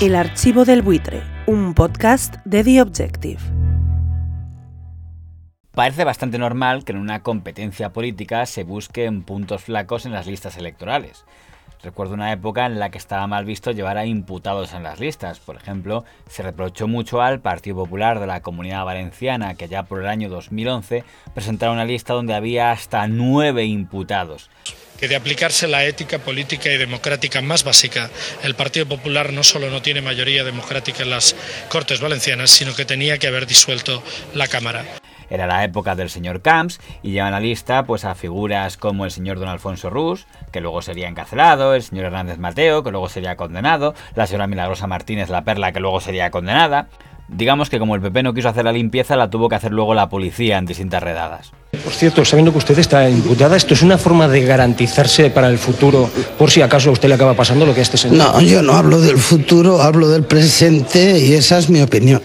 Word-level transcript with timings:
El 0.00 0.14
archivo 0.14 0.64
del 0.64 0.80
buitre, 0.80 1.22
un 1.44 1.74
podcast 1.74 2.36
de 2.46 2.64
The 2.64 2.80
Objective. 2.80 3.40
Parece 5.72 6.04
bastante 6.04 6.38
normal 6.38 6.86
que 6.86 6.92
en 6.92 6.98
una 6.98 7.22
competencia 7.22 7.92
política 7.92 8.46
se 8.46 8.64
busquen 8.64 9.22
puntos 9.24 9.64
flacos 9.64 10.06
en 10.06 10.12
las 10.12 10.26
listas 10.26 10.56
electorales. 10.56 11.26
Recuerdo 11.82 12.14
una 12.14 12.32
época 12.32 12.64
en 12.64 12.78
la 12.78 12.88
que 12.88 12.96
estaba 12.96 13.26
mal 13.26 13.44
visto 13.44 13.72
llevar 13.72 13.98
a 13.98 14.06
imputados 14.06 14.72
en 14.72 14.84
las 14.84 15.00
listas. 15.00 15.38
Por 15.38 15.56
ejemplo, 15.56 16.06
se 16.30 16.42
reprochó 16.42 16.88
mucho 16.88 17.20
al 17.20 17.40
Partido 17.40 17.76
Popular 17.76 18.20
de 18.20 18.26
la 18.26 18.40
Comunidad 18.40 18.86
Valenciana 18.86 19.52
que 19.52 19.68
ya 19.68 19.82
por 19.82 20.00
el 20.00 20.08
año 20.08 20.30
2011 20.30 21.04
presentara 21.34 21.72
una 21.72 21.84
lista 21.84 22.14
donde 22.14 22.32
había 22.32 22.70
hasta 22.70 23.06
nueve 23.06 23.66
imputados. 23.66 24.48
Que 25.00 25.08
de 25.08 25.16
aplicarse 25.16 25.66
la 25.66 25.84
ética 25.86 26.18
política 26.18 26.70
y 26.70 26.76
democrática 26.76 27.40
más 27.40 27.64
básica, 27.64 28.10
el 28.42 28.54
Partido 28.54 28.86
Popular 28.86 29.32
no 29.32 29.42
solo 29.42 29.70
no 29.70 29.80
tiene 29.80 30.02
mayoría 30.02 30.44
democrática 30.44 31.02
en 31.02 31.10
las 31.10 31.34
Cortes 31.70 32.02
Valencianas, 32.02 32.50
sino 32.50 32.74
que 32.74 32.84
tenía 32.84 33.16
que 33.16 33.26
haber 33.26 33.46
disuelto 33.46 34.02
la 34.34 34.46
Cámara. 34.46 34.84
Era 35.30 35.46
la 35.46 35.64
época 35.64 35.94
del 35.94 36.10
señor 36.10 36.42
Camps 36.42 36.80
y 37.02 37.12
llevan 37.12 37.32
a 37.32 37.38
la 37.38 37.40
lista 37.40 37.84
pues, 37.84 38.04
a 38.04 38.14
figuras 38.14 38.76
como 38.76 39.04
el 39.04 39.10
señor 39.10 39.38
don 39.38 39.48
Alfonso 39.48 39.88
Rus, 39.88 40.26
que 40.52 40.60
luego 40.60 40.82
sería 40.82 41.08
encarcelado, 41.08 41.74
el 41.74 41.82
señor 41.82 42.06
Hernández 42.06 42.38
Mateo, 42.38 42.82
que 42.82 42.90
luego 42.90 43.08
sería 43.08 43.36
condenado, 43.36 43.94
la 44.16 44.26
señora 44.26 44.48
Milagrosa 44.48 44.86
Martínez 44.86 45.30
La 45.30 45.44
Perla, 45.44 45.72
que 45.72 45.80
luego 45.80 46.00
sería 46.00 46.30
condenada. 46.30 46.88
Digamos 47.28 47.70
que 47.70 47.78
como 47.78 47.94
el 47.94 48.02
PP 48.02 48.24
no 48.24 48.34
quiso 48.34 48.48
hacer 48.48 48.64
la 48.64 48.72
limpieza, 48.72 49.16
la 49.16 49.30
tuvo 49.30 49.48
que 49.48 49.54
hacer 49.54 49.70
luego 49.70 49.94
la 49.94 50.08
policía 50.08 50.58
en 50.58 50.66
distintas 50.66 51.02
redadas. 51.02 51.52
Por 51.84 51.92
cierto, 51.92 52.24
sabiendo 52.24 52.52
que 52.52 52.58
usted 52.58 52.78
está 52.78 53.08
imputada, 53.08 53.56
¿esto 53.56 53.74
es 53.74 53.82
una 53.82 53.98
forma 53.98 54.28
de 54.28 54.44
garantizarse 54.44 55.30
para 55.30 55.48
el 55.48 55.58
futuro 55.58 56.10
por 56.38 56.50
si 56.50 56.62
acaso 56.62 56.90
a 56.90 56.92
usted 56.92 57.08
le 57.08 57.14
acaba 57.14 57.34
pasando 57.34 57.66
lo 57.66 57.74
que 57.74 57.80
a 57.80 57.82
este 57.82 57.96
señor? 57.96 58.18
No, 58.18 58.40
yo 58.40 58.62
no 58.62 58.74
hablo 58.74 59.00
del 59.00 59.18
futuro, 59.18 59.82
hablo 59.82 60.08
del 60.08 60.24
presente 60.24 61.18
y 61.18 61.34
esa 61.34 61.58
es 61.58 61.70
mi 61.70 61.80
opinión. 61.80 62.22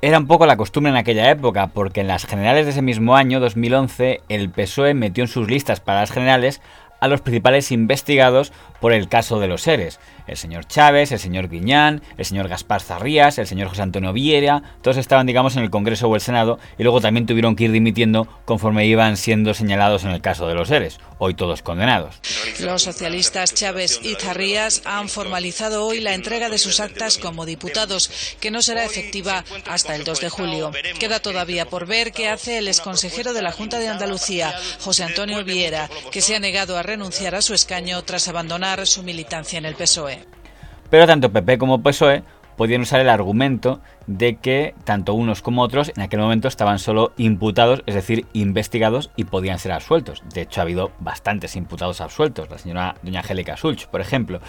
Era 0.00 0.18
un 0.18 0.26
poco 0.26 0.46
la 0.46 0.56
costumbre 0.56 0.90
en 0.90 0.96
aquella 0.96 1.30
época, 1.30 1.68
porque 1.68 2.00
en 2.00 2.08
las 2.08 2.26
generales 2.26 2.66
de 2.66 2.72
ese 2.72 2.82
mismo 2.82 3.14
año, 3.14 3.38
2011, 3.38 4.20
el 4.28 4.50
PSOE 4.50 4.94
metió 4.94 5.22
en 5.22 5.28
sus 5.28 5.48
listas 5.48 5.78
para 5.78 6.00
las 6.00 6.10
generales 6.10 6.60
a 7.00 7.08
los 7.08 7.20
principales 7.20 7.70
investigados 7.70 8.52
por 8.80 8.92
el 8.92 9.08
caso 9.08 9.38
de 9.38 9.48
los 9.48 9.62
seres. 9.62 10.00
El 10.26 10.36
señor 10.36 10.66
Chávez, 10.66 11.12
el 11.12 11.18
señor 11.18 11.48
Guiñán, 11.48 12.02
el 12.16 12.24
señor 12.24 12.48
Gaspar 12.48 12.80
Zarrías, 12.80 13.38
el 13.38 13.46
señor 13.46 13.68
José 13.68 13.82
Antonio 13.82 14.12
Viera, 14.12 14.62
todos 14.82 14.96
estaban, 14.96 15.26
digamos, 15.26 15.56
en 15.56 15.62
el 15.62 15.70
Congreso 15.70 16.08
o 16.08 16.14
el 16.14 16.20
Senado 16.20 16.58
y 16.78 16.82
luego 16.82 17.00
también 17.00 17.26
tuvieron 17.26 17.56
que 17.56 17.64
ir 17.64 17.72
dimitiendo 17.72 18.28
conforme 18.44 18.86
iban 18.86 19.16
siendo 19.16 19.54
señalados 19.54 20.04
en 20.04 20.10
el 20.10 20.20
caso 20.20 20.46
de 20.46 20.54
los 20.54 20.68
seres, 20.68 21.00
hoy 21.18 21.34
todos 21.34 21.62
condenados. 21.62 22.20
Los 22.60 22.82
socialistas 22.82 23.54
Chávez 23.54 24.00
y 24.02 24.14
Zarrías 24.14 24.82
han 24.84 25.08
formalizado 25.08 25.86
hoy 25.86 26.00
la 26.00 26.14
entrega 26.14 26.48
de 26.48 26.58
sus 26.58 26.80
actas 26.80 27.18
como 27.18 27.46
diputados, 27.46 28.36
que 28.40 28.50
no 28.50 28.62
será 28.62 28.84
efectiva 28.84 29.44
hasta 29.66 29.94
el 29.94 30.04
2 30.04 30.20
de 30.20 30.28
julio. 30.28 30.70
Queda 30.98 31.20
todavía 31.20 31.66
por 31.66 31.86
ver 31.86 32.12
qué 32.12 32.28
hace 32.28 32.58
el 32.58 32.68
exconsejero 32.68 33.32
de 33.32 33.42
la 33.42 33.52
Junta 33.52 33.78
de 33.78 33.88
Andalucía, 33.88 34.54
José 34.80 35.04
Antonio 35.04 35.44
Viera, 35.44 35.88
que 36.10 36.20
se 36.20 36.36
ha 36.36 36.40
negado 36.40 36.76
a 36.76 36.82
renunciar 36.82 37.34
a 37.34 37.42
su 37.42 37.54
escaño 37.54 38.02
tras 38.02 38.28
abandonar 38.28 38.86
su 38.86 39.02
militancia 39.02 39.58
en 39.58 39.66
el 39.66 39.74
PSOE. 39.74 40.21
Pero 40.92 41.06
tanto 41.06 41.32
PP 41.32 41.56
como 41.56 41.82
PSOE 41.82 42.22
podían 42.58 42.82
usar 42.82 43.00
el 43.00 43.08
argumento 43.08 43.80
de 44.06 44.36
que 44.36 44.74
tanto 44.84 45.14
unos 45.14 45.40
como 45.40 45.62
otros 45.62 45.90
en 45.96 46.02
aquel 46.02 46.20
momento 46.20 46.48
estaban 46.48 46.78
solo 46.78 47.14
imputados, 47.16 47.82
es 47.86 47.94
decir, 47.94 48.26
investigados 48.34 49.10
y 49.16 49.24
podían 49.24 49.58
ser 49.58 49.72
absueltos. 49.72 50.22
De 50.34 50.42
hecho, 50.42 50.60
ha 50.60 50.64
habido 50.64 50.92
bastantes 51.00 51.56
imputados 51.56 52.02
absueltos, 52.02 52.50
la 52.50 52.58
señora 52.58 52.96
doña 53.02 53.20
Angélica 53.20 53.56
Sulch, 53.56 53.86
por 53.86 54.02
ejemplo. 54.02 54.40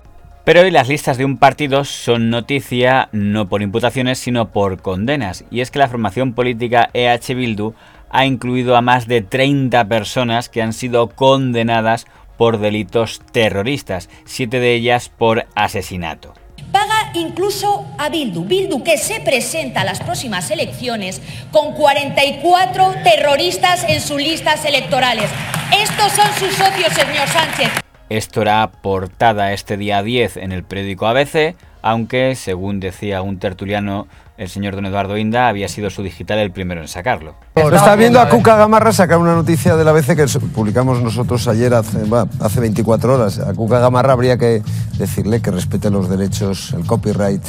Pero 0.43 0.59
hoy 0.59 0.71
las 0.71 0.89
listas 0.89 1.17
de 1.17 1.23
un 1.23 1.37
partido 1.37 1.85
son 1.85 2.29
noticia 2.29 3.07
no 3.13 3.47
por 3.47 3.61
imputaciones, 3.61 4.19
sino 4.19 4.51
por 4.51 4.81
condenas. 4.81 5.45
Y 5.49 5.61
es 5.61 5.71
que 5.71 5.79
la 5.79 5.87
formación 5.87 6.33
política 6.33 6.89
EH 6.93 7.35
Bildu 7.35 7.73
ha 8.09 8.25
incluido 8.25 8.75
a 8.75 8.81
más 8.81 9.07
de 9.07 9.21
30 9.21 9.87
personas 9.87 10.49
que 10.49 10.61
han 10.61 10.73
sido 10.73 11.07
condenadas 11.07 12.05
por 12.43 12.59
delitos 12.59 13.21
terroristas, 13.31 14.09
siete 14.25 14.59
de 14.59 14.73
ellas 14.73 15.07
por 15.07 15.47
asesinato. 15.55 16.33
Paga 16.73 17.09
incluso 17.13 17.85
a 17.97 18.09
Bildu, 18.09 18.43
Bildu 18.43 18.83
que 18.83 18.97
se 18.97 19.21
presenta 19.21 19.79
a 19.79 19.85
las 19.85 20.01
próximas 20.01 20.51
elecciones 20.51 21.21
con 21.53 21.71
44 21.71 22.95
terroristas 23.01 23.85
en 23.87 24.01
sus 24.01 24.17
listas 24.17 24.65
electorales. 24.65 25.29
Estos 25.71 26.11
son 26.11 26.27
sus 26.37 26.53
socios, 26.53 26.91
señor 26.91 27.29
Sánchez. 27.29 27.69
Esto 28.09 28.41
era 28.41 28.69
portada 28.69 29.53
este 29.53 29.77
día 29.77 30.03
10 30.03 30.35
en 30.35 30.51
el 30.51 30.65
periódico 30.65 31.07
ABC, 31.07 31.55
aunque, 31.81 32.35
según 32.35 32.81
decía 32.81 33.21
un 33.21 33.39
tertuliano, 33.39 34.09
el 34.37 34.49
señor 34.49 34.75
don 34.75 34.85
Eduardo 34.85 35.17
Inda 35.17 35.47
había 35.47 35.67
sido 35.67 35.89
su 35.89 36.01
digital 36.03 36.39
el 36.39 36.51
primero 36.51 36.81
en 36.81 36.87
sacarlo. 36.87 37.35
Lo 37.55 37.75
está 37.75 37.95
viendo 37.95 38.19
a 38.19 38.29
Cuca 38.29 38.55
Gamarra 38.55 38.91
sacar 38.91 39.19
una 39.19 39.35
noticia 39.35 39.75
de 39.75 39.83
la 39.83 39.91
ABC 39.91 40.15
que 40.15 40.25
publicamos 40.49 41.01
nosotros 41.01 41.47
ayer, 41.47 41.73
hace, 41.73 41.99
hace 42.39 42.59
24 42.59 43.13
horas. 43.13 43.39
A 43.39 43.53
Cuca 43.53 43.79
Gamarra 43.79 44.13
habría 44.13 44.37
que 44.37 44.61
decirle 44.97 45.41
que 45.41 45.51
respete 45.51 45.89
los 45.89 46.09
derechos, 46.09 46.73
el 46.73 46.85
copyright, 46.85 47.43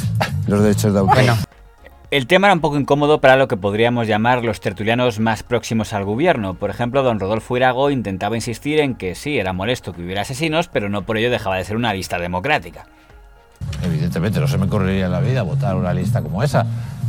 los 0.47 0.61
derechos 0.61 0.93
de 0.93 0.99
autor. 0.99 1.23
El 2.11 2.27
tema 2.27 2.47
era 2.47 2.53
un 2.53 2.61
poco 2.61 2.77
incómodo 2.77 3.19
para 3.19 3.35
lo 3.35 3.47
que 3.47 3.57
podríamos 3.57 4.07
llamar 4.07 4.43
los 4.43 4.61
tertulianos 4.61 5.19
más 5.19 5.41
próximos 5.41 5.91
al 5.91 6.05
gobierno. 6.05 6.53
Por 6.53 6.69
ejemplo, 6.69 7.01
don 7.01 7.19
Rodolfo 7.19 7.57
Irago 7.57 7.89
intentaba 7.89 8.35
insistir 8.35 8.79
en 8.79 8.95
que 8.95 9.15
sí, 9.15 9.39
era 9.39 9.53
molesto 9.53 9.91
que 9.91 10.03
hubiera 10.03 10.21
asesinos, 10.21 10.67
pero 10.67 10.87
no 10.87 11.01
por 11.01 11.17
ello 11.17 11.31
dejaba 11.31 11.57
de 11.57 11.65
ser 11.65 11.75
una 11.75 11.93
lista 11.93 12.19
democrática. 12.19 12.85
Evidentemente, 13.83 14.39
no 14.39 14.47
se 14.47 14.57
me 14.57 14.67
correría 14.67 15.05
en 15.05 15.11
la 15.11 15.19
vida 15.19 15.43
votar 15.43 15.75
una 15.75 15.93
lista 15.93 16.21
como 16.21 16.43
esa. 16.43 16.65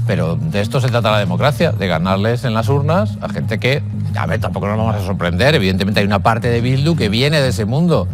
Pero 0.06 0.36
de 0.36 0.60
esto 0.60 0.80
se 0.80 0.88
trata 0.88 1.10
la 1.10 1.18
democracia, 1.18 1.72
de 1.72 1.88
ganarles 1.88 2.44
en 2.44 2.54
las 2.54 2.68
urnas 2.68 3.18
a 3.20 3.28
gente 3.28 3.58
que, 3.58 3.82
a 4.14 4.26
ver, 4.26 4.40
tampoco 4.40 4.68
nos 4.68 4.78
vamos 4.78 4.94
a 4.94 5.04
sorprender. 5.04 5.54
Evidentemente 5.54 6.00
hay 6.00 6.06
una 6.06 6.20
parte 6.20 6.48
de 6.48 6.60
Bildu 6.60 6.94
que 6.94 7.08
viene 7.08 7.40
de 7.40 7.48
ese 7.48 7.64
mundo. 7.64 8.06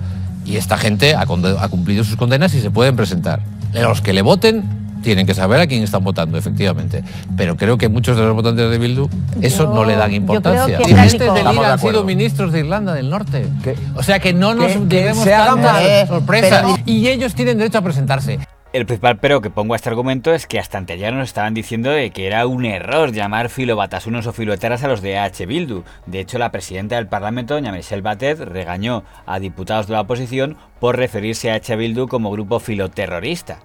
Y 0.44 0.56
esta 0.56 0.78
gente 0.78 1.14
ha, 1.14 1.20
ha 1.22 1.68
cumplido 1.68 2.02
sus 2.02 2.16
condenas 2.16 2.54
y 2.54 2.60
se 2.60 2.70
pueden 2.70 2.96
presentar. 2.96 3.40
Los 3.74 4.00
que 4.00 4.12
le 4.12 4.22
voten 4.22 4.81
tienen 5.02 5.26
que 5.26 5.34
saber 5.34 5.60
a 5.60 5.66
quién 5.66 5.82
están 5.82 6.02
votando, 6.04 6.38
efectivamente. 6.38 7.04
Pero 7.36 7.56
creo 7.56 7.76
que 7.76 7.88
muchos 7.88 8.16
de 8.16 8.22
los 8.22 8.34
votantes 8.34 8.70
de 8.70 8.78
Bildu 8.78 9.08
eso 9.40 9.72
no 9.72 9.84
le 9.84 9.96
dan 9.96 10.12
importancia. 10.12 10.78
Los 10.78 10.88
ministros 10.88 11.34
del 11.34 11.54
IRA 11.54 11.72
han 11.72 11.78
sido 11.78 12.04
ministros 12.04 12.52
de 12.52 12.60
Irlanda 12.60 12.94
del 12.94 13.10
Norte. 13.10 13.46
O 13.94 14.02
sea 14.02 14.18
que 14.18 14.32
no 14.32 14.54
nos 14.54 14.88
debemos 14.88 15.24
tantas 15.24 16.08
sorpresas. 16.08 16.66
Y 16.86 17.08
ellos 17.08 17.34
tienen 17.34 17.58
derecho 17.58 17.78
a 17.78 17.82
presentarse. 17.82 18.38
El 18.72 18.86
principal 18.86 19.18
pero 19.18 19.42
que 19.42 19.50
pongo 19.50 19.74
a 19.74 19.76
este 19.76 19.90
argumento 19.90 20.32
es 20.32 20.46
que 20.46 20.58
hasta 20.58 20.78
anteayer 20.78 21.12
nos 21.12 21.28
estaban 21.28 21.52
diciendo 21.52 21.90
de 21.90 22.08
que 22.10 22.26
era 22.26 22.46
un 22.46 22.64
error 22.64 23.12
llamar 23.12 23.50
filobatasunos 23.50 24.26
o 24.26 24.32
filoeteras 24.32 24.82
a 24.82 24.88
los 24.88 25.02
de 25.02 25.18
H. 25.18 25.44
Bildu. 25.44 25.84
De 26.06 26.20
hecho, 26.20 26.38
la 26.38 26.50
presidenta 26.50 26.96
del 26.96 27.06
Parlamento, 27.06 27.52
doña 27.52 27.70
Michelle 27.70 28.00
Batet, 28.00 28.40
regañó 28.40 29.04
a 29.26 29.40
diputados 29.40 29.88
de 29.88 29.92
la 29.92 30.00
oposición 30.00 30.56
por 30.80 30.96
referirse 30.96 31.50
a 31.50 31.56
H. 31.56 31.76
Bildu 31.76 32.08
como 32.08 32.30
grupo 32.30 32.60
filoterrorista. 32.60 33.58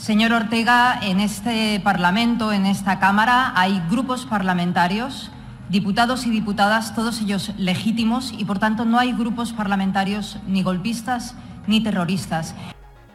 Señor 0.00 0.32
Ortega, 0.32 0.98
en 1.02 1.20
este 1.20 1.78
Parlamento, 1.84 2.54
en 2.54 2.64
esta 2.64 2.98
Cámara, 2.98 3.52
hay 3.54 3.82
grupos 3.90 4.24
parlamentarios, 4.24 5.30
diputados 5.68 6.24
y 6.24 6.30
diputadas, 6.30 6.94
todos 6.94 7.20
ellos 7.20 7.52
legítimos, 7.58 8.32
y 8.36 8.46
por 8.46 8.58
tanto 8.58 8.86
no 8.86 8.98
hay 8.98 9.12
grupos 9.12 9.52
parlamentarios 9.52 10.38
ni 10.46 10.62
golpistas 10.62 11.34
ni 11.66 11.82
terroristas. 11.82 12.54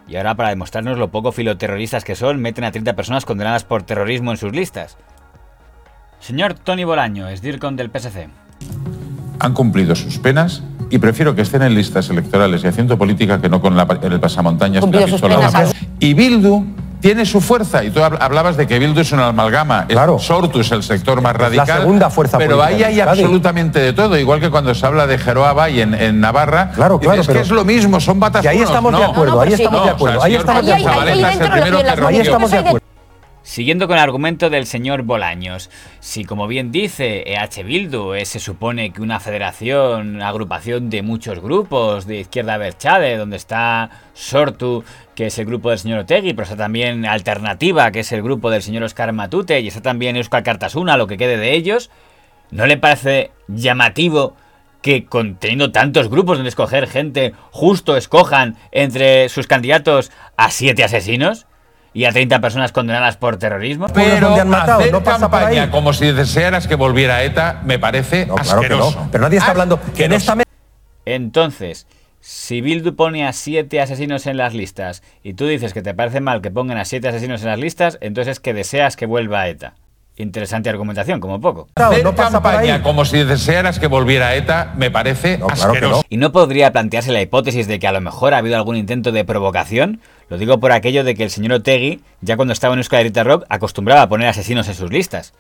Y 0.07 0.15
ahora, 0.15 0.35
para 0.35 0.49
demostrarnos 0.49 0.99
lo 0.99 1.09
poco 1.09 1.31
filoterroristas 1.31 2.03
que 2.03 2.15
son, 2.15 2.39
meten 2.39 2.63
a 2.65 2.71
30 2.71 2.95
personas 2.95 3.25
condenadas 3.25 3.63
por 3.63 3.81
terrorismo 3.81 4.29
en 4.29 4.37
sus 4.37 4.53
listas. 4.53 4.95
Señor 6.19 6.53
Tony 6.53 6.83
Bolaño, 6.83 7.27
es 7.29 7.41
DIRCON 7.41 7.77
del 7.77 7.89
PSC. 7.89 8.29
Han 9.39 9.53
cumplido 9.55 9.95
sus 9.95 10.19
penas 10.19 10.61
y 10.91 10.99
prefiero 10.99 11.33
que 11.33 11.41
estén 11.41 11.63
en 11.63 11.73
listas 11.73 12.11
electorales 12.11 12.63
y 12.63 12.67
haciendo 12.67 12.95
política 12.95 13.41
que 13.41 13.49
no 13.49 13.59
con 13.59 13.75
la, 13.75 13.87
el 14.03 14.19
pasamontañas 14.19 14.85
que 14.85 15.27
la 15.27 15.73
Y 15.99 16.13
Bildu 16.13 16.74
tiene 17.05 17.23
su 17.23 17.39
fuerza, 17.39 17.83
y 17.83 17.91
tú 17.91 18.01
hablabas 18.01 18.57
de 18.57 18.65
que 18.65 18.79
Bildu 18.79 19.01
es 19.01 19.11
una 19.11 19.27
amalgama, 19.27 19.85
claro. 19.85 20.17
Sortu 20.17 20.61
es 20.61 20.71
el 20.71 20.81
sector 20.81 21.21
más 21.21 21.35
radical, 21.35 21.67
la 21.67 21.77
segunda 21.77 22.09
fuerza 22.09 22.39
pero 22.39 22.63
ahí 22.63 22.81
hay 22.81 22.99
absolutamente 22.99 23.77
de 23.77 23.93
todo, 23.93 24.17
igual 24.17 24.39
que 24.39 24.49
cuando 24.49 24.73
se 24.73 24.83
habla 24.83 25.05
de 25.05 25.19
Jeroaba 25.19 25.69
y 25.69 25.81
en, 25.81 25.93
en 25.93 26.19
Navarra, 26.19 26.71
claro, 26.73 26.97
claro, 26.97 27.21
es 27.21 27.27
que 27.27 27.41
es 27.41 27.51
lo 27.51 27.63
mismo, 27.63 27.99
son 27.99 28.19
batas 28.19 28.43
ahí 28.43 28.59
estamos 28.59 28.91
de 28.97 29.05
acuerdo, 29.05 29.39
ahí 29.39 29.53
estamos 29.53 29.85
de 29.85 29.91
acuerdo, 29.91 30.23
ahí 30.23 30.33
estamos 30.33 30.65
de 30.65 30.73
acuerdo, 30.73 32.07
ahí 32.07 32.19
estamos 32.21 32.49
de 32.49 32.57
acuerdo. 32.57 32.84
Siguiendo 33.45 33.87
con 33.87 33.97
el 33.97 34.03
argumento 34.03 34.49
del 34.49 34.65
señor 34.65 35.03
Bolaños, 35.03 35.69
si 35.99 36.25
como 36.25 36.47
bien 36.47 36.71
dice 36.71 37.23
EH 37.27 37.63
Bildu 37.63 38.15
se 38.25 38.39
supone 38.39 38.91
que 38.91 39.03
una 39.03 39.19
federación, 39.19 40.23
agrupación 40.23 40.89
de 40.89 41.03
muchos 41.03 41.39
grupos 41.39 42.07
de 42.07 42.21
izquierda 42.21 42.57
Berchade, 42.57 43.17
donde 43.17 43.37
está 43.37 43.91
Sortu, 44.15 44.83
que 45.13 45.27
es 45.27 45.37
el 45.37 45.45
grupo 45.45 45.69
del 45.69 45.77
señor 45.77 45.99
Otegui, 45.99 46.33
pero 46.33 46.45
está 46.45 46.57
también 46.57 47.05
Alternativa, 47.05 47.91
que 47.91 47.99
es 47.99 48.11
el 48.11 48.23
grupo 48.23 48.49
del 48.49 48.63
señor 48.63 48.81
Oscar 48.81 49.13
Matute, 49.13 49.59
y 49.59 49.67
está 49.67 49.83
también 49.83 50.15
Euskal 50.15 50.41
Cartasuna, 50.41 50.97
lo 50.97 51.05
que 51.05 51.17
quede 51.17 51.37
de 51.37 51.53
ellos, 51.53 51.91
¿no 52.49 52.65
le 52.65 52.77
parece 52.77 53.29
llamativo 53.47 54.35
que 54.81 55.05
conteniendo 55.05 55.71
tantos 55.71 56.09
grupos 56.09 56.39
donde 56.39 56.49
escoger 56.49 56.87
gente, 56.87 57.33
justo 57.51 57.95
escojan 57.95 58.55
entre 58.71 59.29
sus 59.29 59.45
candidatos 59.45 60.11
a 60.35 60.49
siete 60.49 60.83
asesinos? 60.83 61.45
Y 61.95 62.03
a 62.03 62.11
30 62.11 62.41
personas 62.41 62.71
condenadas 62.73 63.15
por 63.15 63.37
terrorismo. 63.37 63.87
Pero 63.87 64.35
hacer 64.35 65.01
campaña 65.03 65.71
como 65.71 65.93
si 65.93 66.11
desearas 66.11 66.67
que 66.67 66.75
volviera 66.75 67.23
ETA 67.23 67.61
me 67.63 67.79
parece 67.79 68.27
asqueroso. 68.37 69.07
Pero 69.11 69.23
nadie 69.23 69.39
está 69.39 69.51
hablando 69.51 69.79
que 69.95 70.05
en 70.05 70.13
esta 70.13 70.37
Entonces, 71.05 71.87
si 72.19 72.59
Bildu 72.59 72.95
pone 72.95 73.25
a 73.25 73.31
siete 73.31 73.79
asesinos 73.79 74.27
en 74.27 74.35
las 74.35 74.53
listas 74.53 75.03
y 75.23 75.35
tú 75.35 75.47
dices 75.47 75.73
que 75.73 75.81
te 75.81 75.93
parece 75.93 76.19
mal 76.19 76.41
que 76.41 76.51
pongan 76.51 76.77
a 76.77 76.85
siete 76.85 77.07
asesinos 77.07 77.41
en 77.43 77.47
las 77.47 77.59
listas, 77.59 77.97
entonces 78.01 78.33
es 78.33 78.39
que 78.41 78.53
deseas 78.53 78.97
que 78.97 79.05
vuelva 79.05 79.47
ETA. 79.47 79.75
Interesante 80.17 80.69
argumentación, 80.69 81.19
como 81.19 81.41
poco. 81.41 81.67
Hacer 81.75 82.03
campaña 82.15 82.81
como 82.81 83.03
si 83.03 83.23
desearas 83.23 83.79
que 83.79 83.87
volviera 83.87 84.33
ETA 84.35 84.73
me 84.77 84.89
parece 84.89 85.39
asqueroso. 85.49 86.05
¿Y 86.07 86.15
no 86.15 86.31
podría 86.31 86.71
plantearse 86.71 87.11
la 87.11 87.21
hipótesis 87.21 87.67
de 87.67 87.79
que 87.79 87.87
a 87.87 87.91
lo 87.91 87.99
mejor 87.99 88.33
ha 88.33 88.37
habido 88.37 88.55
algún 88.55 88.77
intento 88.77 89.11
de 89.11 89.25
provocación? 89.25 89.99
Lo 90.29 90.37
digo 90.37 90.59
por 90.59 90.71
aquello 90.71 91.03
de 91.03 91.15
que 91.15 91.23
el 91.23 91.31
señor 91.31 91.53
Otegui, 91.53 92.01
ya 92.21 92.37
cuando 92.37 92.53
estaba 92.53 92.73
en 92.73 92.79
Euskal 92.79 93.11
Rock, 93.13 93.45
acostumbraba 93.49 94.03
a 94.03 94.09
poner 94.09 94.29
asesinos 94.29 94.69
en 94.69 94.75
sus 94.75 94.89
listas. 94.89 95.33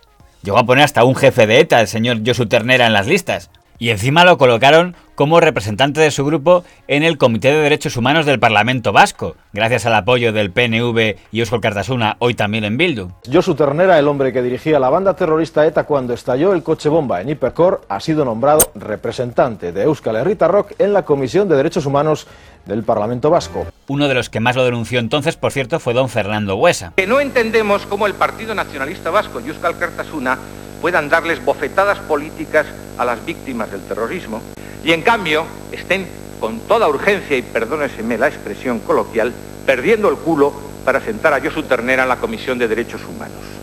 Llegó 0.43 0.57
a 0.57 0.65
poner 0.65 0.83
hasta 0.83 1.05
un 1.05 1.15
jefe 1.15 1.47
de 1.47 1.61
ETA, 1.61 1.79
el 1.79 1.87
señor 1.87 2.19
Josu 2.25 2.45
Ternera, 2.45 2.85
en 2.85 2.93
las 2.93 3.07
listas. 3.07 3.49
Y 3.77 3.89
encima 3.89 4.23
lo 4.23 4.37
colocaron 4.37 4.95
como 5.15 5.39
representante 5.39 6.01
de 6.01 6.11
su 6.11 6.25
grupo 6.25 6.63
en 6.87 7.03
el 7.03 7.17
Comité 7.17 7.49
de 7.49 7.61
Derechos 7.61 7.97
Humanos 7.97 8.25
del 8.25 8.39
Parlamento 8.39 8.91
Vasco, 8.91 9.35
gracias 9.53 9.85
al 9.85 9.95
apoyo 9.95 10.33
del 10.33 10.51
PNV 10.51 11.15
y 11.31 11.39
Euskal 11.39 11.61
Cartasuna, 11.61 12.17
hoy 12.19 12.35
también 12.35 12.63
en 12.63 12.77
Bildu. 12.77 13.09
Josu 13.31 13.55
Ternera, 13.55 13.97
el 13.97 14.07
hombre 14.07 14.33
que 14.33 14.41
dirigía 14.41 14.79
la 14.79 14.89
banda 14.89 15.15
terrorista 15.15 15.65
ETA 15.65 15.85
cuando 15.85 16.13
estalló 16.13 16.53
el 16.53 16.63
coche 16.63 16.89
bomba 16.89 17.21
en 17.21 17.29
Hipercor, 17.29 17.81
ha 17.89 17.99
sido 17.99 18.25
nombrado 18.25 18.59
representante 18.75 19.71
de 19.71 19.83
Euskal 19.83 20.17
Herrita 20.17 20.47
Rock 20.47 20.73
en 20.79 20.93
la 20.93 21.03
Comisión 21.03 21.47
de 21.47 21.55
Derechos 21.55 21.85
Humanos 21.85 22.27
del 22.65 22.83
Parlamento 22.83 23.29
Vasco. 23.29 23.67
Uno 23.87 24.07
de 24.07 24.15
los 24.15 24.29
que 24.29 24.39
más 24.39 24.55
lo 24.55 24.65
denunció 24.65 24.99
entonces, 24.99 25.35
por 25.37 25.51
cierto, 25.51 25.79
fue 25.79 25.93
don 25.93 26.09
Fernando 26.09 26.55
Huesa. 26.55 26.93
Que 26.95 27.07
no 27.07 27.19
entendemos 27.19 27.85
cómo 27.85 28.07
el 28.07 28.13
Partido 28.13 28.55
Nacionalista 28.55 29.11
Vasco 29.11 29.39
y 29.39 29.49
Euskal 29.49 29.77
Cartasuna 29.77 30.37
puedan 30.81 31.09
darles 31.09 31.43
bofetadas 31.43 31.99
políticas 31.99 32.65
a 32.97 33.05
las 33.05 33.23
víctimas 33.25 33.71
del 33.71 33.81
terrorismo 33.81 34.41
y 34.83 34.91
en 34.91 35.01
cambio 35.01 35.45
estén 35.71 36.07
con 36.39 36.59
toda 36.61 36.87
urgencia 36.87 37.37
y 37.37 37.41
perdóneseme 37.41 38.17
la 38.17 38.27
expresión 38.27 38.79
coloquial 38.79 39.33
perdiendo 39.65 40.09
el 40.09 40.17
culo 40.17 40.53
para 40.83 41.01
sentar 41.01 41.33
a 41.33 41.41
Josu 41.41 41.63
Ternera 41.63 42.03
en 42.03 42.09
la 42.09 42.17
Comisión 42.17 42.59
de 42.59 42.67
Derechos 42.67 43.01
Humanos. 43.03 43.54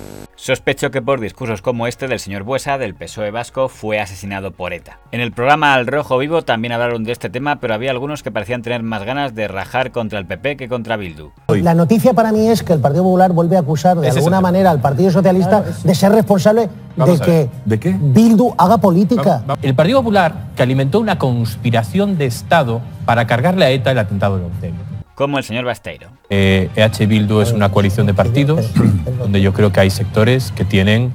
Sospecho 0.43 0.91
que 0.91 1.00
por 1.00 1.21
discursos 1.21 1.62
como 1.62 1.87
este 1.87 2.09
del 2.09 2.19
señor 2.19 2.43
Buesa, 2.43 2.77
del 2.77 2.97
PSOE 2.97 3.31
vasco, 3.31 3.69
fue 3.69 4.00
asesinado 4.00 4.50
por 4.50 4.73
ETA. 4.73 4.99
En 5.12 5.21
el 5.21 5.31
programa 5.31 5.73
Al 5.73 5.87
Rojo 5.87 6.19
Vivo 6.19 6.43
también 6.43 6.73
hablaron 6.73 7.05
de 7.05 7.12
este 7.12 7.31
tema, 7.31 7.61
pero 7.61 7.75
había 7.75 7.93
algunos 7.93 8.25
que 8.25 8.33
parecían 8.33 8.61
tener 8.61 8.83
más 8.83 9.05
ganas 9.05 9.37
de 9.37 9.47
rajar 9.47 9.93
contra 9.93 10.19
el 10.19 10.27
PP 10.27 10.56
que 10.56 10.69
contra 10.69 10.97
Bildu. 10.97 11.31
La 11.47 11.75
noticia 11.75 12.12
para 12.12 12.33
mí 12.33 12.49
es 12.49 12.65
que 12.65 12.73
el 12.73 12.81
Partido 12.81 13.05
Popular 13.05 13.31
vuelve 13.31 13.55
a 13.55 13.61
acusar 13.61 14.00
de 14.00 14.11
alguna 14.11 14.41
manera 14.41 14.73
al 14.73 14.81
Partido 14.81 15.12
Socialista 15.12 15.62
de 15.85 15.94
ser 15.94 16.11
responsable 16.11 16.69
de 16.97 17.19
que 17.21 17.49
¿De 17.65 17.79
qué? 17.79 17.97
Bildu 17.97 18.53
haga 18.59 18.79
política. 18.79 19.45
El 19.62 19.77
Partido 19.77 20.00
Popular 20.00 20.49
que 20.56 20.65
alimentó 20.65 20.99
una 20.99 21.21
conspiración 21.21 22.19
de 22.19 22.27
Estado 22.27 22.81
para 23.05 23.29
cargarle 23.29 23.65
a 23.65 23.71
ETA 23.71 23.93
el 23.93 23.99
atentado 24.00 24.38
de 24.38 24.47
Ortega. 24.47 24.92
Como 25.14 25.38
el 25.38 25.44
señor 25.44 25.64
Basteiro. 25.64 26.09
Eh, 26.31 26.70
EH 26.75 27.06
Bildu 27.06 27.41
es 27.41 27.53
una 27.53 27.70
coalición 27.70 28.06
de 28.06 28.14
partidos 28.14 28.70
donde 29.19 29.41
yo 29.41 29.53
creo 29.53 29.73
que 29.73 29.81
hay 29.81 29.91
sectores 29.91 30.53
que 30.53 30.64
tienen 30.64 31.12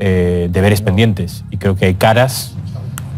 eh, 0.00 0.48
deberes 0.50 0.80
pendientes 0.80 1.44
y 1.50 1.58
creo 1.58 1.76
que 1.76 1.84
hay 1.86 1.94
caras 1.94 2.56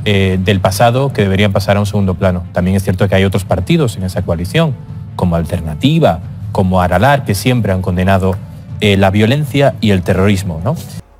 eh, 0.08 0.38
del 0.40 0.60
pasado 0.60 1.12
que 1.12 1.22
deberían 1.22 1.52
pasar 1.52 1.76
a 1.76 1.80
un 1.80 1.86
segundo 1.86 2.14
plano. 2.14 2.46
También 2.52 2.76
es 2.76 2.84
cierto 2.84 3.08
que 3.08 3.14
hay 3.14 3.24
otros 3.24 3.44
partidos 3.44 3.96
en 3.96 4.04
esa 4.04 4.22
coalición, 4.22 4.74
como 5.16 5.36
Alternativa, 5.36 6.20
como 6.52 6.80
Aralar, 6.80 7.24
que 7.24 7.34
siempre 7.34 7.72
han 7.72 7.82
condenado 7.82 8.36
eh, 8.80 8.96
la 8.96 9.10
violencia 9.10 9.74
y 9.80 9.90
el 9.90 10.02
terrorismo. 10.02 10.60
¿no? 10.62 10.76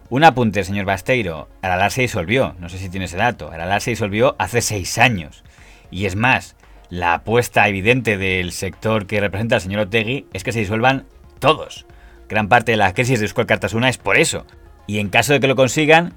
Un 0.08 0.24
apunte, 0.24 0.62
señor 0.62 0.84
Basteiro. 0.84 1.48
Aralar 1.62 1.90
se 1.90 2.02
disolvió, 2.02 2.54
no 2.60 2.68
sé 2.68 2.78
si 2.78 2.88
tiene 2.88 3.06
ese 3.06 3.16
dato. 3.16 3.50
Aralar 3.50 3.80
se 3.80 3.90
disolvió 3.90 4.36
hace 4.38 4.60
seis 4.60 4.98
años. 4.98 5.42
Y 5.90 6.06
es 6.06 6.16
más, 6.16 6.55
la 6.90 7.14
apuesta 7.14 7.68
evidente 7.68 8.16
del 8.16 8.52
sector 8.52 9.06
que 9.06 9.20
representa 9.20 9.56
al 9.56 9.60
señor 9.60 9.80
Otegui 9.80 10.26
es 10.32 10.44
que 10.44 10.52
se 10.52 10.60
disuelvan 10.60 11.06
todos. 11.38 11.86
Gran 12.28 12.48
parte 12.48 12.72
de 12.72 12.76
la 12.76 12.94
crisis 12.94 13.20
de 13.20 13.26
Euskal 13.26 13.46
Cartasuna 13.46 13.88
es 13.88 13.98
por 13.98 14.16
eso. 14.16 14.46
Y 14.86 14.98
en 14.98 15.08
caso 15.08 15.32
de 15.32 15.40
que 15.40 15.48
lo 15.48 15.56
consigan, 15.56 16.14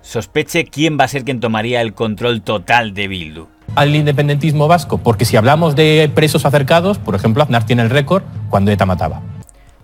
sospeche 0.00 0.64
quién 0.64 0.98
va 0.98 1.04
a 1.04 1.08
ser 1.08 1.24
quien 1.24 1.40
tomaría 1.40 1.80
el 1.80 1.94
control 1.94 2.42
total 2.42 2.94
de 2.94 3.08
Bildu. 3.08 3.48
Al 3.74 3.94
independentismo 3.94 4.68
vasco, 4.68 4.98
porque 4.98 5.24
si 5.24 5.36
hablamos 5.36 5.76
de 5.76 6.10
presos 6.14 6.46
acercados, 6.46 6.98
por 6.98 7.14
ejemplo, 7.14 7.42
Aznar 7.42 7.66
tiene 7.66 7.82
el 7.82 7.90
récord 7.90 8.22
cuando 8.48 8.70
ETA 8.70 8.86
mataba. 8.86 9.22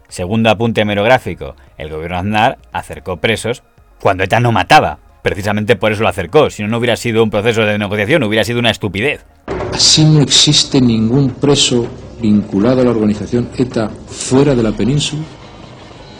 Segundo 0.08 0.50
apunte 0.50 0.82
hemerográfico, 0.82 1.56
el 1.78 1.90
gobierno 1.90 2.18
Aznar 2.18 2.58
acercó 2.72 3.16
presos 3.16 3.62
cuando 4.00 4.24
ETA 4.24 4.40
no 4.40 4.52
mataba. 4.52 4.98
Precisamente 5.22 5.76
por 5.76 5.92
eso 5.92 6.02
lo 6.02 6.08
acercó, 6.08 6.50
si 6.50 6.62
no, 6.62 6.68
no 6.68 6.78
hubiera 6.78 6.96
sido 6.96 7.22
un 7.22 7.30
proceso 7.30 7.64
de 7.64 7.78
negociación, 7.78 8.22
hubiera 8.24 8.44
sido 8.44 8.58
una 8.58 8.70
estupidez. 8.70 9.24
Así 9.72 10.04
no 10.04 10.20
existe 10.20 10.80
ningún 10.82 11.30
preso 11.30 11.86
vinculado 12.20 12.82
a 12.82 12.84
la 12.84 12.90
organización 12.90 13.48
ETA 13.56 13.88
fuera 13.88 14.54
de 14.54 14.62
la 14.62 14.72
península. 14.72 15.22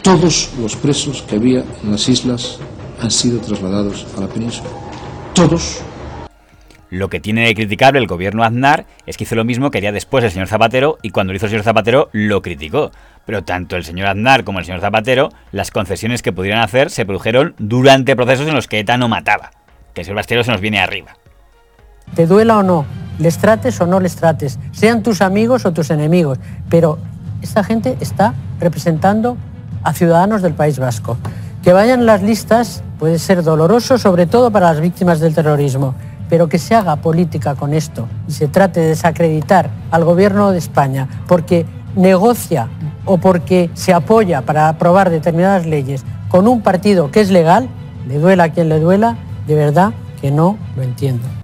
Todos 0.03 0.51
los 0.59 0.75
presos 0.75 1.23
que 1.23 1.37
había 1.37 1.63
en 1.85 1.91
las 1.93 2.09
islas 2.09 2.59
han 3.01 3.11
sido 3.11 3.41
trasladados 3.41 4.07
a 4.17 4.23
la 4.23 4.27
península. 4.27 4.71
Todos. 5.35 5.83
Lo 6.89 7.09
que 7.09 7.21
tiene 7.21 7.47
de 7.47 7.55
criticable 7.55 7.99
el 7.99 8.07
gobierno 8.07 8.43
Aznar 8.43 8.87
es 9.07 9.17
que 9.17 9.25
hizo 9.25 9.35
lo 9.35 9.45
mismo 9.45 9.71
que 9.71 9.79
haría 9.79 9.93
después 9.93 10.25
el 10.25 10.31
señor 10.31 10.49
Zapatero 10.49 10.99
y 11.03 11.11
cuando 11.11 11.33
lo 11.33 11.37
hizo 11.37 11.47
el 11.47 11.51
señor 11.51 11.65
Zapatero 11.65 12.09
lo 12.13 12.41
criticó. 12.41 12.91
Pero 13.27 13.45
tanto 13.45 13.77
el 13.77 13.85
señor 13.85 14.09
Aznar 14.09 14.45
como 14.45 14.61
el 14.61 14.65
señor 14.65 14.81
Zapatero, 14.81 15.29
las 15.53 15.71
concesiones 15.71 16.23
que 16.23 16.33
pudieran 16.33 16.63
hacer 16.63 16.91
se 16.91 17.05
produjeron 17.05 17.55
durante 17.59 18.17
procesos 18.17 18.49
en 18.49 18.55
los 18.55 18.67
que 18.67 18.81
ETA 18.81 18.97
no 18.97 19.09
mataba. 19.09 19.51
Que 19.93 20.01
el 20.01 20.05
señor 20.07 20.17
Basteiro 20.17 20.43
se 20.43 20.53
nos 20.53 20.61
viene 20.61 20.81
arriba. 20.81 21.17
Te 22.15 22.27
duela 22.27 22.59
o 22.59 22.63
no, 22.63 22.85
les 23.19 23.39
trates 23.39 23.81
o 23.81 23.87
no 23.87 24.01
les 24.01 24.17
trates, 24.17 24.59
sean 24.73 25.03
tus 25.03 25.21
amigos 25.21 25.65
o 25.65 25.73
tus 25.73 25.91
enemigos, 25.91 26.39
pero 26.69 26.99
esta 27.43 27.65
gente 27.65 27.97
está 28.01 28.35
representando 28.61 29.37
a 29.83 29.93
ciudadanos 29.93 30.43
del 30.43 30.55
País 30.55 30.79
Vasco. 30.79 31.17
Que 31.63 31.73
vayan 31.73 32.07
las 32.07 32.23
listas 32.23 32.83
puede 32.99 33.19
ser 33.19 33.43
doloroso, 33.43 33.99
sobre 33.99 34.27
todo 34.27 34.51
para 34.51 34.73
las 34.73 34.81
víctimas 34.81 35.21
del 35.21 35.35
terrorismo, 35.35 35.95
pero 36.29 36.49
que 36.49 36.59
se 36.59 36.75
haga 36.75 36.97
política 36.97 37.55
con 37.55 37.75
esto 37.75 38.09
y 38.27 38.33
se 38.33 38.49
trate 38.49 38.81
de 38.81 38.89
desacreditar 38.89 39.71
al 39.91 40.05
gobierno 40.05 40.51
de 40.51 40.59
España 40.59 41.09
porque 41.29 41.67
negocia 41.95 42.69
o 43.05 43.19
porque 43.19 43.71
se 43.75 43.93
apoya 43.93 44.43
para 44.43 44.69
aprobar 44.69 45.11
determinadas 45.11 45.67
leyes 45.67 46.05
con 46.29 46.49
un 46.49 46.63
partido 46.63 47.11
que 47.11 47.21
es 47.21 47.31
legal, 47.31 47.69
le 48.09 48.19
duela 48.19 48.45
a 48.45 48.49
quien 48.49 48.69
le 48.69 48.81
duela, 48.81 49.17
de 49.47 49.55
verdad 49.55 49.93
que 50.21 50.31
no 50.31 50.57
lo 50.77 50.83
entiendo. 50.83 51.42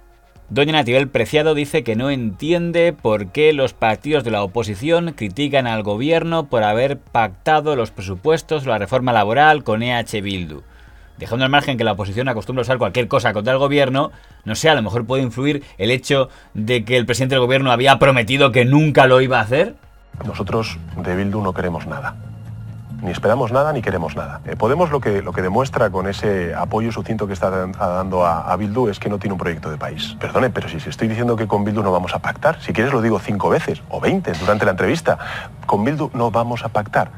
Doña 0.51 0.73
Natibel 0.73 1.09
Preciado 1.09 1.53
dice 1.53 1.83
que 1.83 1.95
no 1.95 2.09
entiende 2.09 2.91
por 2.91 3.27
qué 3.27 3.53
los 3.53 3.73
partidos 3.73 4.23
de 4.23 4.31
la 4.31 4.41
oposición 4.41 5.13
critican 5.15 5.67
al 5.67 5.83
gobierno 5.83 6.47
por 6.47 6.63
haber 6.63 6.97
pactado 6.97 7.75
los 7.75 7.91
presupuestos 7.91 8.65
la 8.65 8.79
reforma 8.79 9.13
laboral 9.13 9.63
con 9.63 9.83
EH 9.83 10.21
Bildu. 10.23 10.63
Dejando 11.19 11.45
al 11.45 11.51
margen 11.51 11.77
que 11.77 11.83
la 11.83 11.91
oposición 11.91 12.29
acostumbra 12.29 12.63
usar 12.63 12.79
cualquier 12.79 13.07
cosa 13.07 13.31
contra 13.31 13.53
el 13.53 13.59
gobierno, 13.59 14.11
no 14.43 14.55
sé, 14.55 14.69
a 14.69 14.75
lo 14.75 14.81
mejor 14.81 15.05
puede 15.05 15.21
influir 15.21 15.63
el 15.77 15.91
hecho 15.91 16.29
de 16.55 16.83
que 16.83 16.97
el 16.97 17.05
presidente 17.05 17.35
del 17.35 17.43
gobierno 17.43 17.71
había 17.71 17.99
prometido 17.99 18.51
que 18.51 18.65
nunca 18.65 19.05
lo 19.05 19.21
iba 19.21 19.37
a 19.37 19.43
hacer. 19.43 19.75
Nosotros 20.25 20.79
de 20.97 21.15
Bildu 21.15 21.43
no 21.43 21.53
queremos 21.53 21.85
nada. 21.85 22.15
Ni 23.01 23.11
esperamos 23.11 23.51
nada 23.51 23.71
ni 23.71 23.81
queremos 23.81 24.15
nada. 24.15 24.41
Eh, 24.45 24.55
Podemos 24.57 24.91
lo 24.91 24.99
que, 24.99 25.21
lo 25.21 25.31
que 25.31 25.41
demuestra 25.41 25.89
con 25.89 26.07
ese 26.07 26.53
apoyo 26.53 26.91
sucinto 26.91 27.27
que 27.27 27.33
está 27.33 27.49
dan- 27.49 27.71
dando 27.71 28.25
a, 28.25 28.53
Bildu 28.57 28.89
es 28.89 28.99
que 28.99 29.09
no 29.09 29.19
tiene 29.19 29.33
un 29.33 29.39
proyecto 29.39 29.71
de 29.71 29.77
país. 29.77 30.15
Perdone, 30.19 30.49
pero 30.49 30.67
si, 30.67 30.79
si 30.79 30.89
estoy 30.89 31.07
diciendo 31.07 31.35
que 31.35 31.47
con 31.47 31.63
Bildu 31.63 31.81
no 31.81 31.91
vamos 31.91 32.13
a 32.13 32.19
pactar, 32.19 32.61
si 32.61 32.73
quieres 32.73 32.91
lo 32.91 33.01
digo 33.01 33.19
cinco 33.19 33.49
veces 33.49 33.81
o 33.89 33.99
veinte 34.01 34.33
durante 34.39 34.65
la 34.65 34.71
entrevista, 34.71 35.17
con 35.65 35.85
Bildu 35.85 36.11
no 36.13 36.29
vamos 36.31 36.63
a 36.65 36.69
pactar. 36.69 37.09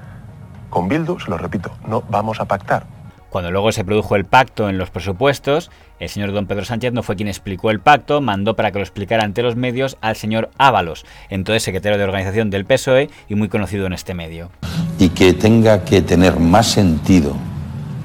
Con 0.69 0.87
Bildu, 0.87 1.19
se 1.19 1.29
lo 1.29 1.37
repito, 1.37 1.71
no 1.87 2.03
vamos 2.09 2.39
a 2.39 2.45
pactar. 2.45 2.83
Cuando 3.29 3.49
luego 3.49 3.71
se 3.71 3.85
produjo 3.85 4.17
el 4.17 4.25
pacto 4.25 4.67
en 4.69 4.77
los 4.77 4.89
presupuestos, 4.89 5.71
el 5.99 6.09
señor 6.09 6.33
don 6.33 6.47
Pedro 6.47 6.65
Sánchez 6.65 6.91
no 6.91 7.01
fue 7.01 7.15
quien 7.15 7.29
explicó 7.29 7.71
el 7.71 7.79
pacto, 7.79 8.19
mandó 8.19 8.55
para 8.57 8.71
que 8.71 8.79
lo 8.79 8.83
explicara 8.83 9.23
ante 9.23 9.41
los 9.41 9.55
medios 9.55 9.97
al 10.01 10.17
señor 10.17 10.49
Ábalos, 10.57 11.05
entonces 11.29 11.63
secretario 11.63 11.97
de 11.97 12.03
organización 12.03 12.49
del 12.49 12.65
PSOE 12.65 13.09
y 13.29 13.35
muy 13.35 13.47
conocido 13.47 13.85
en 13.85 13.93
este 13.93 14.13
medio. 14.13 14.49
Y 15.01 15.09
que 15.09 15.33
tenga 15.33 15.83
que 15.83 16.03
tener 16.03 16.39
más 16.39 16.67
sentido 16.67 17.33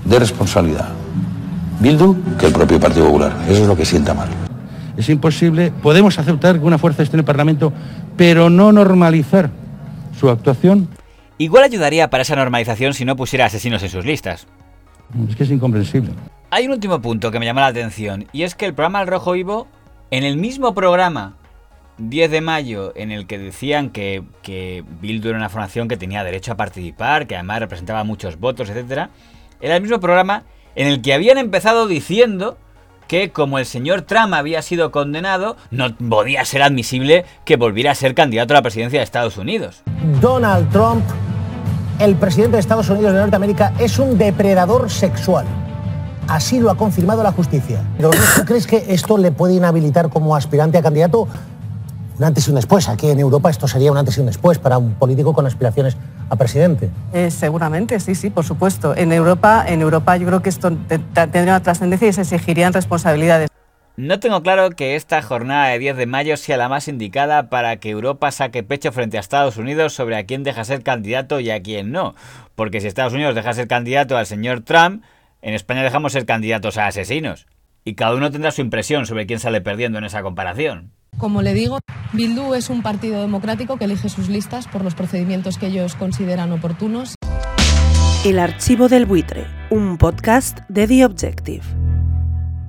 de 0.06 0.18
responsabilidad 0.18 0.88
Bildu 1.78 2.16
que 2.38 2.46
el 2.46 2.54
propio 2.54 2.80
Partido 2.80 3.04
Popular. 3.04 3.36
Eso 3.46 3.62
es 3.62 3.68
lo 3.68 3.76
que 3.76 3.84
sienta 3.84 4.14
mal. 4.14 4.30
Es 4.96 5.10
imposible, 5.10 5.70
podemos 5.82 6.18
aceptar 6.18 6.58
que 6.58 6.64
una 6.64 6.78
fuerza 6.78 7.02
esté 7.02 7.16
en 7.16 7.20
el 7.20 7.26
Parlamento, 7.26 7.70
pero 8.16 8.48
no 8.48 8.72
normalizar 8.72 9.50
su 10.18 10.30
actuación. 10.30 10.88
Igual 11.36 11.64
ayudaría 11.64 12.08
para 12.08 12.22
esa 12.22 12.34
normalización 12.34 12.94
si 12.94 13.04
no 13.04 13.14
pusiera 13.14 13.44
asesinos 13.44 13.82
en 13.82 13.90
sus 13.90 14.06
listas. 14.06 14.46
Es 15.28 15.36
que 15.36 15.44
es 15.44 15.50
incomprensible. 15.50 16.12
Hay 16.50 16.64
un 16.64 16.72
último 16.72 17.02
punto 17.02 17.30
que 17.30 17.38
me 17.38 17.44
llama 17.44 17.60
la 17.60 17.66
atención 17.66 18.24
y 18.32 18.44
es 18.44 18.54
que 18.54 18.64
el 18.64 18.72
programa 18.72 19.02
El 19.02 19.08
Rojo 19.08 19.32
Vivo, 19.32 19.66
en 20.10 20.24
el 20.24 20.38
mismo 20.38 20.72
programa 20.72 21.34
10 21.98 22.30
de 22.30 22.40
mayo 22.40 22.92
en 22.96 23.10
el 23.10 23.26
que 23.26 23.38
decían 23.38 23.90
que, 23.90 24.22
que 24.42 24.84
Bildu 25.00 25.30
era 25.30 25.38
una 25.38 25.48
formación 25.48 25.88
que 25.88 25.96
tenía 25.96 26.24
derecho 26.24 26.52
a 26.52 26.56
participar, 26.56 27.26
que 27.26 27.34
además 27.36 27.60
representaba 27.60 28.04
muchos 28.04 28.38
votos, 28.38 28.70
etc., 28.70 29.08
era 29.60 29.76
el 29.76 29.82
mismo 29.82 30.00
programa 30.00 30.44
en 30.74 30.88
el 30.88 31.00
que 31.00 31.14
habían 31.14 31.38
empezado 31.38 31.86
diciendo 31.86 32.58
que 33.08 33.30
como 33.30 33.58
el 33.58 33.66
señor 33.66 34.02
Trump 34.02 34.34
había 34.34 34.62
sido 34.62 34.90
condenado, 34.90 35.56
no 35.70 35.96
podía 35.96 36.44
ser 36.44 36.62
admisible 36.62 37.24
que 37.44 37.56
volviera 37.56 37.92
a 37.92 37.94
ser 37.94 38.14
candidato 38.14 38.52
a 38.52 38.56
la 38.56 38.62
presidencia 38.62 38.98
de 38.98 39.04
Estados 39.04 39.38
Unidos. 39.38 39.82
Donald 40.20 40.70
Trump, 40.70 41.04
el 41.98 42.16
presidente 42.16 42.56
de 42.56 42.60
Estados 42.60 42.90
Unidos 42.90 43.12
de 43.12 43.20
Norteamérica, 43.20 43.72
es 43.78 43.98
un 43.98 44.18
depredador 44.18 44.90
sexual. 44.90 45.46
Así 46.28 46.58
lo 46.58 46.70
ha 46.70 46.76
confirmado 46.76 47.22
la 47.22 47.30
justicia. 47.30 47.84
¿Pero 47.96 48.10
¿tú 48.10 48.44
crees 48.44 48.66
que 48.66 48.84
esto 48.88 49.16
le 49.16 49.30
puede 49.30 49.54
inhabilitar 49.54 50.10
como 50.10 50.34
aspirante 50.34 50.76
a 50.76 50.82
candidato? 50.82 51.28
Un 52.18 52.25
antes 52.25 52.46
y 52.46 52.50
un 52.50 52.56
después. 52.56 52.88
Aquí 52.88 53.08
en 53.11 53.18
Europa 53.18 53.50
esto 53.50 53.68
sería 53.68 53.92
un 53.92 53.99
antes 53.99 54.16
y 54.16 54.20
un 54.20 54.26
después 54.26 54.58
para 54.58 54.78
un 54.78 54.94
político 54.94 55.35
con 55.35 55.46
aspiraciones 55.46 55.96
a 56.30 56.37
presidente. 56.37 56.88
Eh, 57.12 57.30
seguramente, 57.30 58.00
sí, 58.00 58.14
sí, 58.14 58.30
por 58.30 58.44
supuesto. 58.44 58.96
En 58.96 59.12
Europa, 59.12 59.64
en 59.66 59.82
Europa 59.82 60.16
yo 60.16 60.26
creo 60.26 60.42
que 60.42 60.49
esto 60.49 60.73
tendría 60.88 61.42
una 61.44 61.62
trascendencia 61.62 62.08
y 62.08 62.12
se 62.12 62.23
exigirían 62.23 62.73
responsabilidades. 62.73 63.49
No 63.99 64.20
tengo 64.20 64.42
claro 64.42 64.70
que 64.70 64.94
esta 64.94 65.23
jornada 65.23 65.68
de 65.68 65.78
10 65.78 65.96
de 65.96 66.06
mayo 66.06 66.37
sea 66.37 66.58
la 66.58 66.68
más 66.68 66.87
indicada 66.87 67.49
para 67.49 67.76
que 67.76 67.90
Europa 67.90 68.30
saque 68.30 68.62
pecho 68.62 68.92
frente 68.92 69.16
a 69.16 69.20
Estados 69.20 69.56
Unidos 69.56 69.94
sobre 69.94 70.16
a 70.16 70.26
quién 70.26 70.42
deja 70.42 70.64
ser 70.64 70.82
candidato 70.82 71.40
y 71.40 71.50
a 71.50 71.62
quién 71.62 71.92
no. 71.92 72.14
Porque 72.54 72.82
si 72.82 72.88
Estados 72.88 73.14
Unidos 73.14 73.35
deja 73.35 73.54
ser 73.54 73.68
candidato 73.68 74.18
al 74.18 74.26
señor 74.26 74.61
Trump, 74.61 75.02
en 75.40 75.54
España 75.54 75.82
dejamos 75.82 76.12
ser 76.12 76.26
candidatos 76.26 76.76
a 76.76 76.87
asesinos. 76.87 77.46
Y 77.85 77.94
cada 77.94 78.14
uno 78.14 78.30
tendrá 78.30 78.50
su 78.50 78.61
impresión 78.61 79.06
sobre 79.06 79.26
quién 79.26 79.38
sale 79.38 79.62
perdiendo 79.62 79.99
en 79.99 80.04
esa 80.04 80.23
comparación. 80.23 80.92
Como 81.18 81.40
le 81.40 81.54
digo, 81.54 81.78
Bildu 82.12 82.54
es 82.54 82.68
un 82.68 82.82
partido 82.82 83.20
democrático 83.23 83.78
que 83.78 83.87
elige 83.87 84.08
sus 84.11 84.28
listas 84.28 84.68
por 84.68 84.85
los 84.85 84.94
procedimientos 84.94 85.56
que 85.56 85.68
ellos 85.68 85.94
consideran 85.94 86.52
oportunos. 86.52 87.14
El 88.25 88.38
archivo 88.38 88.88
del 88.88 89.06
buitre, 89.06 89.46
un 89.70 89.96
podcast 89.96 90.58
de 90.68 90.87
The 90.87 91.04
Objective. 91.06 91.62